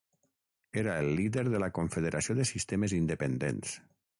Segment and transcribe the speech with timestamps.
[0.81, 3.79] Era el Líder de la Confederació de Sistemes Independents.